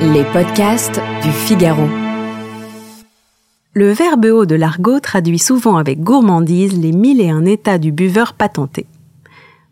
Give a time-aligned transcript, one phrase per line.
[0.00, 1.88] Les podcasts du Figaro.
[3.72, 7.90] Le verbe haut de l'argot traduit souvent avec gourmandise les mille et un états du
[7.90, 8.86] buveur patenté.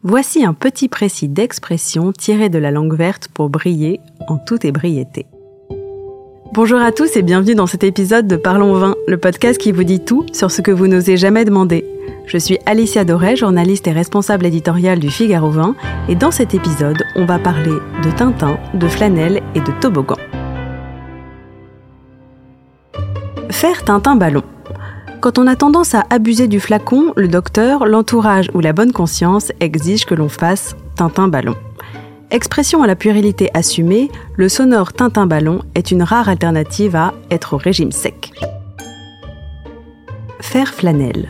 [0.03, 5.27] Voici un petit précis d'expression tiré de la langue verte pour briller en toute ébriété.
[6.53, 9.85] Bonjour à tous et bienvenue dans cet épisode de Parlons Vin, le podcast qui vous
[9.85, 11.85] dit tout sur ce que vous n'osez jamais demander.
[12.27, 15.75] Je suis Alicia Doré, journaliste et responsable éditoriale du Figaro Vin,
[16.09, 20.17] et dans cet épisode, on va parler de Tintin, de flanelle et de toboggan.
[23.51, 24.43] Faire Tintin ballon.
[25.21, 29.53] Quand on a tendance à abuser du flacon, le docteur, l'entourage ou la bonne conscience
[29.61, 31.55] exigent que l'on fasse Tintin ballon.
[32.31, 37.55] Expression à la puérilité assumée, le sonore Tintin ballon est une rare alternative à être
[37.55, 38.33] au régime sec.
[40.41, 41.29] Faire flanelle.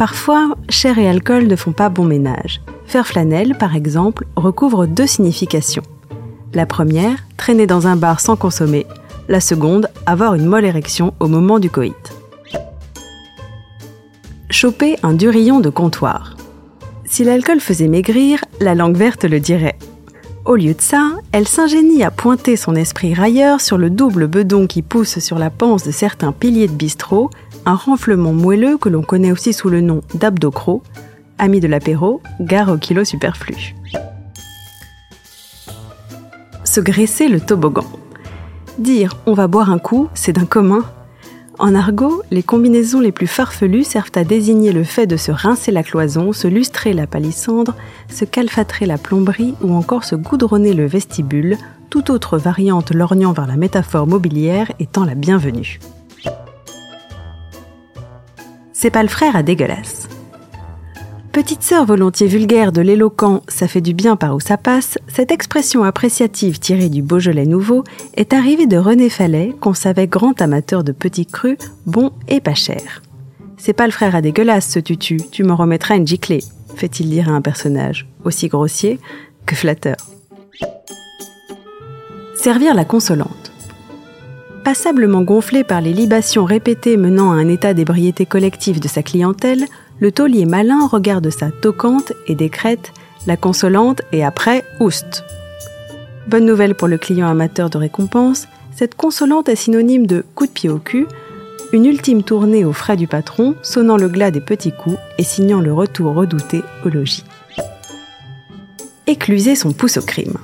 [0.00, 2.62] Parfois, chair et alcool ne font pas bon ménage.
[2.86, 5.82] Faire flanelle, par exemple, recouvre deux significations.
[6.54, 8.86] La première, traîner dans un bar sans consommer.
[9.28, 12.14] La seconde, avoir une molle érection au moment du coït.
[14.48, 16.34] Choper un durillon de comptoir.
[17.04, 19.76] Si l'alcool faisait maigrir, la langue verte le dirait.
[20.46, 24.66] Au lieu de ça, elle s'ingénie à pointer son esprit railleur sur le double bedon
[24.66, 27.28] qui pousse sur la panse de certains piliers de bistrot,
[27.66, 30.82] un renflement moelleux que l'on connaît aussi sous le nom d'abdocro,
[31.38, 33.74] ami de l'apéro, gare au kilo superflu.
[36.64, 37.86] Se graisser le toboggan.
[38.78, 40.84] Dire on va boire un coup, c'est d'un commun.
[41.58, 45.72] En argot, les combinaisons les plus farfelues servent à désigner le fait de se rincer
[45.72, 47.74] la cloison, se lustrer la palissandre,
[48.08, 51.58] se calfatrer la plomberie ou encore se goudronner le vestibule,
[51.90, 55.80] toute autre variante lorgnant vers la métaphore mobilière étant la bienvenue.
[58.80, 60.08] C'est pas le frère à dégueulasse.
[61.32, 65.30] Petite sœur volontiers vulgaire de l'éloquent ça fait du bien par où ça passe, cette
[65.30, 70.82] expression appréciative tirée du Beaujolais nouveau est arrivée de René Fallet, qu'on savait grand amateur
[70.82, 73.02] de petits crus, bons et pas chers.
[73.58, 76.42] C'est pas le frère à dégueulasse ce tutu, tu m'en remettras une giclée,
[76.74, 78.98] fait-il dire à un personnage, aussi grossier
[79.44, 79.96] que flatteur.
[82.34, 83.49] Servir la consolante.
[84.64, 89.64] Passablement gonflé par les libations répétées menant à un état d'ébriété collective de sa clientèle,
[90.00, 92.92] le taulier malin regarde sa toquante et décrète
[93.26, 95.24] la consolante et après oust.
[96.26, 100.52] Bonne nouvelle pour le client amateur de récompense, cette consolante est synonyme de coup de
[100.52, 101.06] pied au cul,
[101.72, 105.60] une ultime tournée aux frais du patron, sonnant le glas des petits coups et signant
[105.60, 107.24] le retour redouté au logis.
[109.06, 110.36] Écluser son pouce au crime.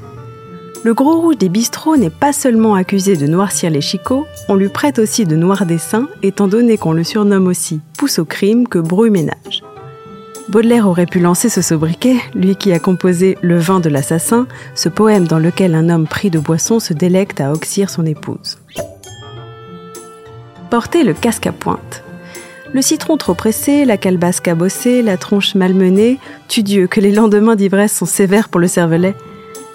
[0.87, 4.69] Le gros rouge des bistrots n'est pas seulement accusé de noircir les chicots, on lui
[4.69, 8.79] prête aussi de noirs dessins, étant donné qu'on le surnomme aussi pouce au crime que
[8.79, 9.65] brouille ménage.
[10.49, 14.47] Baudelaire aurait pu lancer ce sobriquet, lui qui a composé Le vin de l'assassin,
[14.77, 18.61] ce poème dans lequel un homme pris de boisson se délecte à oxyre son épouse.
[20.71, 22.05] Porter le casque à pointe.
[22.73, 27.57] Le citron trop pressé, la calebasse cabossée, la tronche malmenée, tu Dieu que les lendemains
[27.57, 29.17] d'ivresse sont sévères pour le cervelet.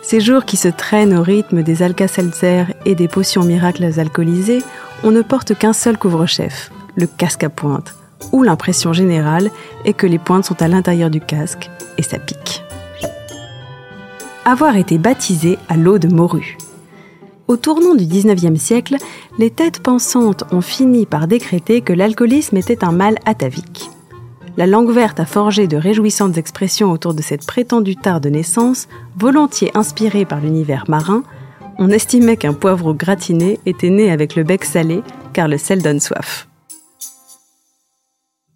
[0.02, 4.64] Ces jours qui se traînent au rythme des alka-seltzer et des potions miracles alcoolisées,
[5.04, 7.96] on ne porte qu'un seul couvre-chef, le casque à pointe,
[8.32, 9.52] où l'impression générale
[9.86, 12.64] est que les pointes sont à l'intérieur du casque et ça pique.
[14.44, 16.58] Avoir été baptisé à l'eau de morue.
[17.48, 18.96] Au tournant du 19e siècle,
[19.38, 23.90] les têtes pensantes ont fini par décréter que l'alcoolisme était un mal atavique.
[24.58, 28.90] La langue verte a forgé de réjouissantes expressions autour de cette prétendue tare de naissance,
[29.18, 31.24] volontiers inspirée par l'univers marin.
[31.78, 35.04] On estimait qu'un poivreau gratiné était né avec le bec salé,
[35.34, 36.48] car le sel donne soif.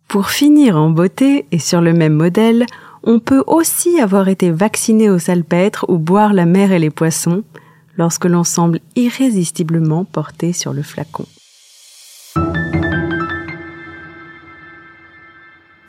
[0.10, 2.66] Pour finir en beauté et sur le même modèle,
[3.04, 7.44] on peut aussi avoir été vacciné au salpêtre ou boire la mer et les poissons,
[7.98, 11.26] lorsque l'on semble irrésistiblement porté sur le flacon.